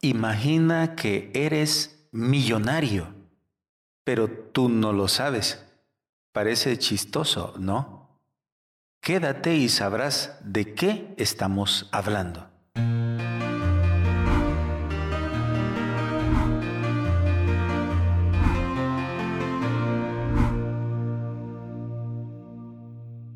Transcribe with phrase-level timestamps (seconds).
[0.00, 3.14] Imagina que eres millonario,
[4.04, 5.64] pero tú no lo sabes.
[6.32, 8.20] Parece chistoso, ¿no?
[9.00, 12.48] Quédate y sabrás de qué estamos hablando.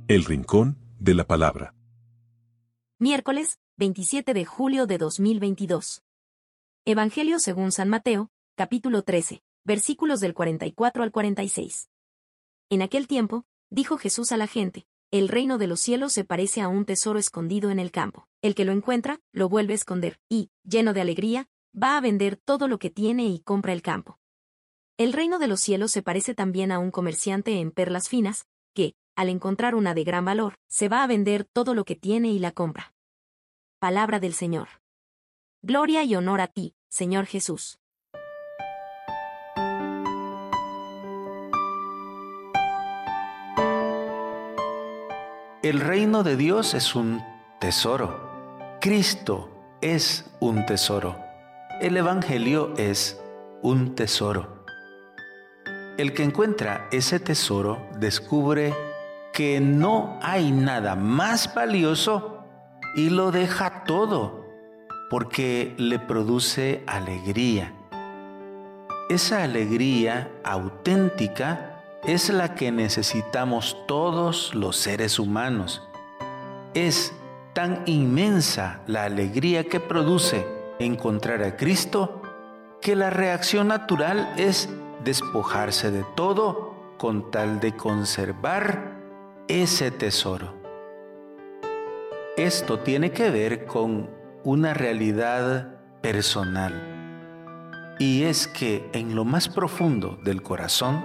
[0.07, 1.75] El Rincón de la Palabra.
[3.01, 6.03] Miércoles, 27 de julio de 2022.
[6.85, 11.89] Evangelio según San Mateo, capítulo 13, versículos del 44 al 46.
[12.71, 16.61] En aquel tiempo, dijo Jesús a la gente, el reino de los cielos se parece
[16.61, 18.27] a un tesoro escondido en el campo.
[18.43, 21.47] El que lo encuentra, lo vuelve a esconder, y, lleno de alegría,
[21.81, 24.19] va a vender todo lo que tiene y compra el campo.
[24.97, 28.97] El reino de los cielos se parece también a un comerciante en perlas finas, que,
[29.15, 32.41] al encontrar una de gran valor, se va a vender todo lo que tiene y
[32.41, 32.93] la compra.
[33.79, 34.83] Palabra del Señor.
[35.65, 37.79] Gloria y honor a ti, Señor Jesús.
[45.63, 47.25] El reino de Dios es un
[47.61, 48.77] tesoro.
[48.83, 49.49] Cristo
[49.81, 51.17] es un tesoro.
[51.81, 53.19] El Evangelio es
[53.63, 54.67] un tesoro.
[55.97, 58.75] El que encuentra ese tesoro descubre
[59.33, 62.45] que no hay nada más valioso
[62.97, 64.42] y lo deja todo
[65.13, 67.75] porque le produce alegría.
[69.11, 75.87] Esa alegría auténtica es la que necesitamos todos los seres humanos.
[76.73, 77.13] Es
[77.53, 80.47] tan inmensa la alegría que produce
[80.79, 82.23] encontrar a Cristo
[82.81, 84.71] que la reacción natural es
[85.05, 88.97] despojarse de todo con tal de conservar
[89.47, 90.55] ese tesoro.
[92.39, 96.93] Esto tiene que ver con una realidad personal
[97.99, 101.05] y es que en lo más profundo del corazón,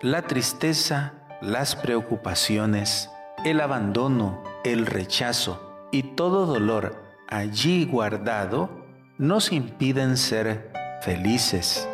[0.00, 3.10] la tristeza, las preocupaciones,
[3.44, 8.70] el abandono, el rechazo y todo dolor allí guardado
[9.18, 10.70] nos impiden ser
[11.02, 11.88] felices.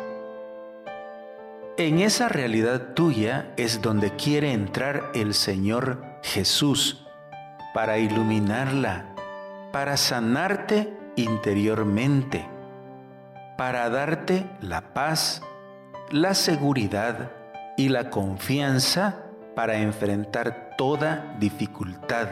[1.77, 7.03] En esa realidad tuya es donde quiere entrar el Señor Jesús
[7.73, 9.12] para iluminarla,
[9.73, 12.47] para sanarte interiormente,
[13.57, 15.41] para darte la paz,
[16.11, 17.31] la seguridad
[17.75, 19.23] y la confianza
[19.55, 22.27] para enfrentar toda dificultad.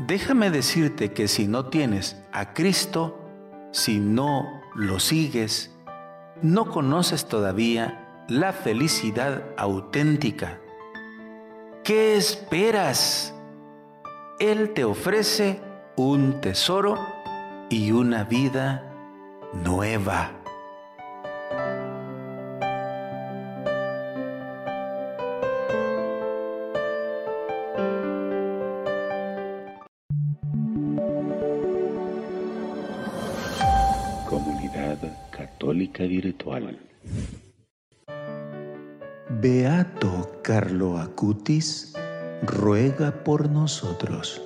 [0.00, 3.20] Déjame decirte que si no tienes a Cristo,
[3.70, 5.72] si no lo sigues,
[6.42, 10.58] no conoces todavía la felicidad auténtica.
[11.84, 13.37] ¿Qué esperas?
[14.38, 15.58] Él te ofrece
[15.96, 16.96] un tesoro
[17.68, 18.84] y una vida
[19.64, 20.30] nueva.
[34.30, 34.98] Comunidad
[35.30, 36.78] Católica Virtual.
[39.40, 41.92] Beato Carlo Acutis
[42.42, 44.40] ruega por nosotros.